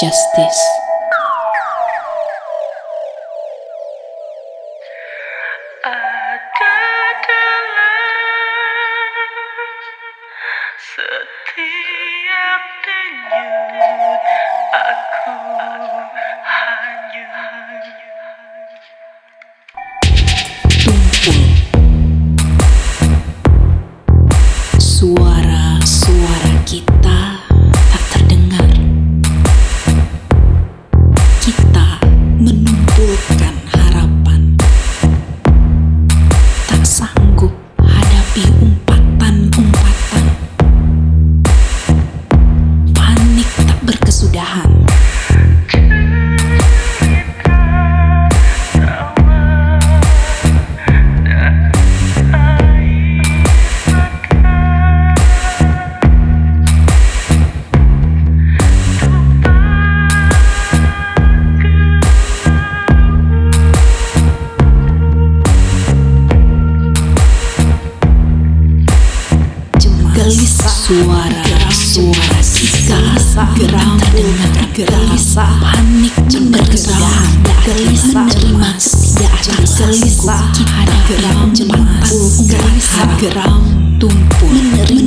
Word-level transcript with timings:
justice. 0.00 0.64
Ada 5.84 6.76
dalam 7.28 7.92
setiap 10.80 12.62
denyut 12.80 14.24
aku 14.72 15.36
hanyut. 16.48 17.28
Tumpul. 20.80 21.44
Suara-suara 24.80 26.49
gelisah 70.30 70.70
suara-suara 70.86 72.38
kita 72.38 73.02
geram 73.58 73.98
terdengar 74.14 74.70
gelisah 74.70 75.58
panik 75.58 76.14
berkesudahan 76.54 77.34
gelisah 77.66 78.30
menerima 78.38 78.86
tidak 78.94 79.34
gelisah 79.42 80.42
kita 80.54 80.86
geram 81.10 81.50
cemas 81.50 82.14
gelisah 82.46 83.10
geram 83.18 83.58
tumpul 83.98 84.54
menerima 84.54 84.99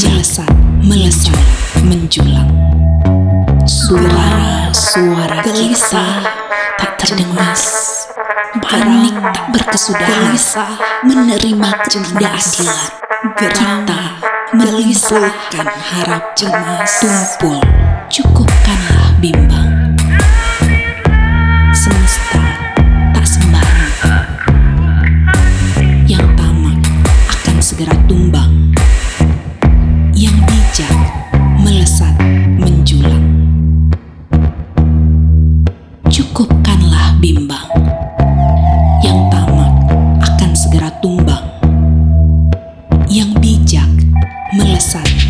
bijak 0.00 0.48
melesat, 0.80 1.36
menjulang. 1.84 2.48
Suara-suara 3.68 5.44
gelisah 5.44 6.24
tak 6.80 6.96
terdengar 7.04 7.52
Panik 8.64 9.12
tak 9.20 9.44
berkesudahan. 9.52 10.32
Gelisah 10.32 10.72
menerima 11.04 11.68
ketidakadilan. 11.84 12.80
Kita 13.36 14.00
melisahkan 14.56 15.68
harap 15.68 16.32
cemas. 16.32 17.04
Tumpul 17.04 17.60
Cukup 18.08 18.48
Salvo. 44.90 45.29